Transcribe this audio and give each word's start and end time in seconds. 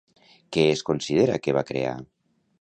Què 0.55 0.63
es 0.69 0.81
considera 0.87 1.37
que 1.45 1.55
va 1.59 1.65
crear? 1.69 1.93